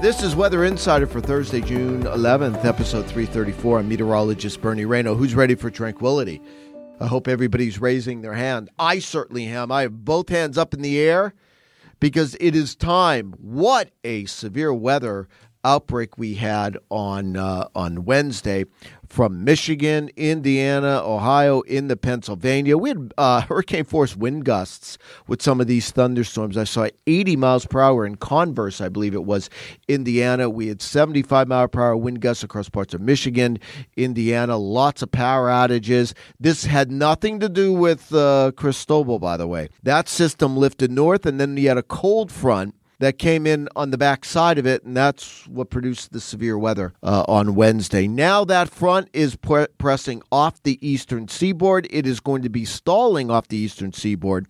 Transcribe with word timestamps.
This 0.00 0.22
is 0.22 0.36
Weather 0.36 0.64
Insider 0.64 1.08
for 1.08 1.20
Thursday, 1.20 1.60
June 1.60 2.04
11th, 2.04 2.64
episode 2.64 3.04
334. 3.06 3.80
I'm 3.80 3.88
meteorologist 3.88 4.60
Bernie 4.60 4.84
Rayno. 4.84 5.16
Who's 5.16 5.34
ready 5.34 5.56
for 5.56 5.72
tranquility? 5.72 6.40
I 7.00 7.08
hope 7.08 7.26
everybody's 7.26 7.80
raising 7.80 8.20
their 8.20 8.34
hand. 8.34 8.70
I 8.78 9.00
certainly 9.00 9.46
am. 9.46 9.72
I 9.72 9.82
have 9.82 10.04
both 10.04 10.28
hands 10.28 10.56
up 10.56 10.72
in 10.72 10.82
the 10.82 11.00
air 11.00 11.34
because 11.98 12.36
it 12.38 12.54
is 12.54 12.76
time. 12.76 13.34
What 13.40 13.90
a 14.04 14.26
severe 14.26 14.72
weather 14.72 15.26
outbreak 15.64 16.18
we 16.18 16.34
had 16.34 16.76
on 16.90 17.36
uh, 17.36 17.68
on 17.74 18.04
Wednesday 18.04 18.64
from 19.08 19.42
Michigan, 19.42 20.10
Indiana, 20.16 21.00
Ohio, 21.02 21.62
into 21.62 21.96
Pennsylvania. 21.96 22.76
We 22.76 22.90
had 22.90 23.14
uh, 23.16 23.40
hurricane 23.48 23.84
force 23.84 24.16
wind 24.16 24.44
gusts 24.44 24.98
with 25.26 25.42
some 25.42 25.60
of 25.60 25.66
these 25.66 25.90
thunderstorms. 25.90 26.56
I 26.56 26.64
saw 26.64 26.88
80 27.06 27.36
miles 27.36 27.66
per 27.66 27.80
hour 27.80 28.04
in 28.04 28.16
Converse, 28.16 28.80
I 28.80 28.88
believe 28.88 29.14
it 29.14 29.24
was, 29.24 29.48
Indiana. 29.88 30.50
We 30.50 30.68
had 30.68 30.82
75 30.82 31.48
mile 31.48 31.68
per 31.68 31.82
hour 31.82 31.96
wind 31.96 32.20
gusts 32.20 32.44
across 32.44 32.68
parts 32.68 32.94
of 32.94 33.00
Michigan, 33.00 33.58
Indiana. 33.96 34.56
Lots 34.56 35.02
of 35.02 35.10
power 35.10 35.48
outages. 35.48 36.12
This 36.38 36.64
had 36.64 36.90
nothing 36.90 37.40
to 37.40 37.48
do 37.48 37.72
with 37.72 38.12
uh, 38.12 38.52
Cristobal, 38.56 39.18
by 39.18 39.36
the 39.36 39.46
way. 39.46 39.68
That 39.82 40.08
system 40.08 40.56
lifted 40.56 40.90
north, 40.90 41.24
and 41.24 41.40
then 41.40 41.54
we 41.54 41.64
had 41.64 41.78
a 41.78 41.82
cold 41.82 42.30
front 42.30 42.74
that 43.00 43.18
came 43.18 43.46
in 43.46 43.68
on 43.76 43.90
the 43.90 43.98
back 43.98 44.24
side 44.24 44.58
of 44.58 44.66
it, 44.66 44.82
and 44.84 44.96
that's 44.96 45.46
what 45.46 45.70
produced 45.70 46.12
the 46.12 46.20
severe 46.20 46.58
weather 46.58 46.92
uh, 47.02 47.24
on 47.28 47.54
Wednesday. 47.54 48.08
Now 48.08 48.44
that 48.44 48.68
front 48.68 49.08
is 49.12 49.36
pre- 49.36 49.68
pressing 49.78 50.22
off 50.32 50.62
the 50.62 50.78
eastern 50.86 51.28
seaboard. 51.28 51.86
It 51.90 52.06
is 52.06 52.20
going 52.20 52.42
to 52.42 52.48
be 52.48 52.64
stalling 52.64 53.30
off 53.30 53.48
the 53.48 53.56
eastern 53.56 53.92
seaboard 53.92 54.46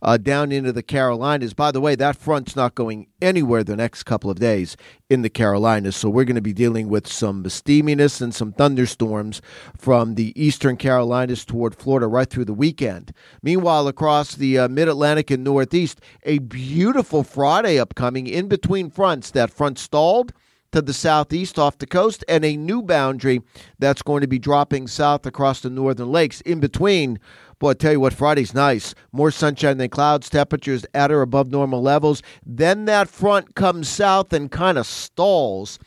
uh, 0.00 0.16
down 0.16 0.52
into 0.52 0.72
the 0.72 0.82
Carolinas. 0.82 1.54
By 1.54 1.70
the 1.70 1.80
way, 1.80 1.94
that 1.94 2.16
front's 2.16 2.56
not 2.56 2.74
going 2.74 3.06
anywhere 3.20 3.62
the 3.62 3.76
next 3.76 4.02
couple 4.02 4.30
of 4.30 4.40
days 4.40 4.76
in 5.08 5.22
the 5.22 5.30
Carolinas, 5.30 5.94
so 5.94 6.08
we're 6.08 6.24
going 6.24 6.36
to 6.36 6.40
be 6.40 6.54
dealing 6.54 6.88
with 6.88 7.06
some 7.06 7.44
steaminess 7.44 8.20
and 8.20 8.34
some 8.34 8.52
thunderstorms 8.52 9.42
from 9.76 10.14
the 10.14 10.32
eastern 10.42 10.76
Carolinas 10.76 11.44
toward 11.44 11.74
Florida 11.74 12.06
right 12.06 12.28
through 12.28 12.46
the 12.46 12.54
weekend. 12.54 13.12
Meanwhile, 13.42 13.88
across 13.88 14.34
the 14.34 14.58
uh, 14.58 14.68
mid 14.68 14.88
Atlantic 14.88 15.30
and 15.30 15.44
Northeast, 15.44 16.00
a 16.24 16.38
beautiful 16.38 17.22
Friday 17.22 17.76
upcoming 17.92 18.26
in 18.26 18.48
between 18.48 18.90
fronts. 18.90 19.30
That 19.30 19.52
front 19.52 19.78
stalled 19.78 20.32
to 20.72 20.80
the 20.80 20.94
southeast 20.94 21.58
off 21.58 21.76
the 21.76 21.86
coast, 21.86 22.24
and 22.26 22.42
a 22.42 22.56
new 22.56 22.80
boundary 22.80 23.42
that's 23.78 24.00
going 24.00 24.22
to 24.22 24.26
be 24.26 24.38
dropping 24.38 24.86
south 24.86 25.26
across 25.26 25.60
the 25.60 25.68
northern 25.68 26.10
lakes. 26.10 26.40
In 26.40 26.58
between, 26.58 27.20
boy, 27.58 27.70
I 27.70 27.74
tell 27.74 27.92
you 27.92 28.00
what, 28.00 28.14
Friday's 28.14 28.54
nice. 28.54 28.94
More 29.12 29.30
sunshine 29.30 29.76
than 29.76 29.90
clouds, 29.90 30.30
temperatures 30.30 30.86
at 30.94 31.12
or 31.12 31.20
above 31.20 31.50
normal 31.50 31.82
levels. 31.82 32.22
Then 32.46 32.86
that 32.86 33.10
front 33.10 33.54
comes 33.54 33.90
south 33.90 34.32
and 34.32 34.50
kind 34.50 34.78
of 34.78 34.86
stalls 34.86 35.78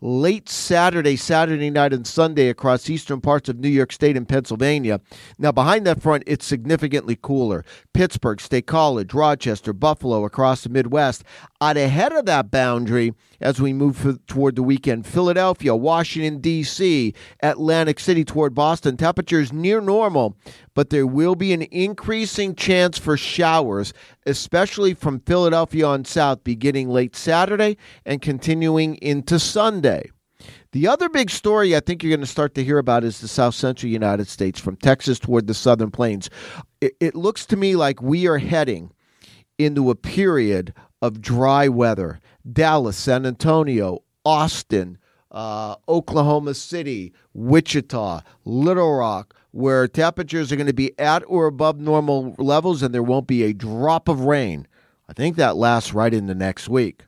late 0.00 0.48
Saturday, 0.48 1.16
Saturday 1.16 1.70
night, 1.70 1.92
and 1.92 2.06
Sunday 2.06 2.48
across 2.48 2.88
eastern 2.88 3.20
parts 3.20 3.48
of 3.48 3.58
New 3.58 3.68
York 3.68 3.92
State 3.92 4.16
and 4.16 4.28
Pennsylvania. 4.28 5.00
Now, 5.38 5.52
behind 5.52 5.86
that 5.86 6.00
front, 6.02 6.24
it's 6.26 6.46
significantly 6.46 7.18
cooler. 7.20 7.64
Pittsburgh, 7.92 8.40
State 8.40 8.66
College, 8.66 9.12
Rochester, 9.12 9.72
Buffalo, 9.72 10.24
across 10.24 10.62
the 10.62 10.68
Midwest. 10.68 11.24
Out 11.60 11.76
ahead 11.76 12.12
of 12.12 12.26
that 12.26 12.50
boundary, 12.50 13.14
as 13.40 13.60
we 13.60 13.72
move 13.72 13.96
for, 13.96 14.12
toward 14.28 14.54
the 14.54 14.62
weekend, 14.62 15.06
Philadelphia, 15.06 15.74
Washington, 15.74 16.40
D.C., 16.40 17.14
Atlantic 17.42 17.98
City 17.98 18.24
toward 18.24 18.54
Boston, 18.54 18.96
temperatures 18.96 19.52
near 19.52 19.80
normal, 19.80 20.36
but 20.74 20.90
there 20.90 21.06
will 21.06 21.34
be 21.34 21.52
an 21.52 21.62
increasing 21.62 22.54
chance 22.54 22.98
for 22.98 23.16
showers, 23.16 23.92
especially 24.26 24.94
from 24.94 25.18
Philadelphia 25.20 25.84
on 25.84 26.04
south, 26.04 26.44
beginning 26.44 26.88
late 26.88 27.16
Saturday 27.16 27.76
and 28.04 28.22
continuing 28.22 28.94
into 28.96 29.40
Sunday. 29.40 29.87
The 30.72 30.86
other 30.86 31.08
big 31.08 31.30
story 31.30 31.74
I 31.74 31.80
think 31.80 32.02
you're 32.02 32.10
going 32.10 32.20
to 32.20 32.26
start 32.26 32.54
to 32.56 32.64
hear 32.64 32.76
about 32.76 33.02
is 33.02 33.20
the 33.20 33.28
south 33.28 33.54
central 33.54 33.90
United 33.90 34.28
States, 34.28 34.60
from 34.60 34.76
Texas 34.76 35.18
toward 35.18 35.46
the 35.46 35.54
southern 35.54 35.90
plains. 35.90 36.28
It, 36.82 36.94
it 37.00 37.14
looks 37.14 37.46
to 37.46 37.56
me 37.56 37.74
like 37.74 38.02
we 38.02 38.26
are 38.26 38.36
heading 38.36 38.92
into 39.56 39.88
a 39.88 39.94
period 39.94 40.74
of 41.00 41.22
dry 41.22 41.68
weather. 41.68 42.20
Dallas, 42.50 42.98
San 42.98 43.24
Antonio, 43.24 44.02
Austin, 44.26 44.98
uh, 45.30 45.76
Oklahoma 45.88 46.52
City, 46.52 47.14
Wichita, 47.32 48.20
Little 48.44 48.94
Rock, 48.96 49.34
where 49.52 49.88
temperatures 49.88 50.52
are 50.52 50.56
going 50.56 50.66
to 50.66 50.74
be 50.74 50.98
at 50.98 51.22
or 51.26 51.46
above 51.46 51.80
normal 51.80 52.34
levels 52.38 52.82
and 52.82 52.94
there 52.94 53.02
won't 53.02 53.26
be 53.26 53.42
a 53.42 53.54
drop 53.54 54.06
of 54.06 54.20
rain. 54.20 54.66
I 55.08 55.14
think 55.14 55.36
that 55.36 55.56
lasts 55.56 55.94
right 55.94 56.12
into 56.12 56.34
next 56.34 56.68
week. 56.68 57.04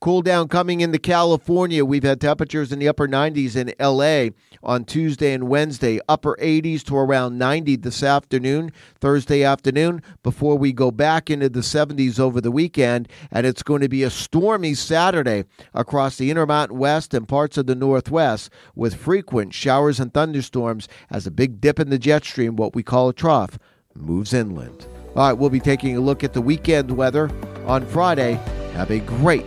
Cool 0.00 0.22
down 0.22 0.48
coming 0.48 0.80
into 0.80 0.98
California. 0.98 1.84
We've 1.84 2.02
had 2.02 2.20
temperatures 2.20 2.72
in 2.72 2.78
the 2.78 2.88
upper 2.88 3.08
90s 3.08 3.56
in 3.56 3.72
LA 3.80 4.34
on 4.62 4.84
Tuesday 4.84 5.32
and 5.32 5.48
Wednesday, 5.48 6.00
upper 6.08 6.36
80s 6.40 6.82
to 6.84 6.96
around 6.96 7.38
90 7.38 7.76
this 7.76 8.02
afternoon, 8.02 8.72
Thursday 9.00 9.44
afternoon, 9.44 10.02
before 10.22 10.56
we 10.56 10.72
go 10.72 10.90
back 10.90 11.30
into 11.30 11.48
the 11.48 11.60
70s 11.60 12.18
over 12.18 12.40
the 12.40 12.50
weekend. 12.50 13.08
And 13.30 13.46
it's 13.46 13.62
going 13.62 13.82
to 13.82 13.88
be 13.88 14.02
a 14.02 14.10
stormy 14.10 14.74
Saturday 14.74 15.44
across 15.72 16.16
the 16.16 16.30
Intermountain 16.30 16.78
West 16.78 17.14
and 17.14 17.28
parts 17.28 17.56
of 17.56 17.66
the 17.66 17.74
Northwest 17.74 18.50
with 18.74 18.94
frequent 18.94 19.54
showers 19.54 20.00
and 20.00 20.12
thunderstorms 20.12 20.88
as 21.10 21.26
a 21.26 21.30
big 21.30 21.60
dip 21.60 21.78
in 21.78 21.90
the 21.90 21.98
jet 21.98 22.24
stream, 22.24 22.56
what 22.56 22.74
we 22.74 22.82
call 22.82 23.08
a 23.08 23.14
trough, 23.14 23.58
moves 23.94 24.32
inland. 24.32 24.86
All 25.16 25.28
right, 25.28 25.32
we'll 25.32 25.50
be 25.50 25.60
taking 25.60 25.96
a 25.96 26.00
look 26.00 26.24
at 26.24 26.32
the 26.32 26.42
weekend 26.42 26.90
weather 26.90 27.30
on 27.66 27.86
Friday. 27.86 28.40
Have 28.74 28.90
a 28.90 28.98
great 28.98 29.46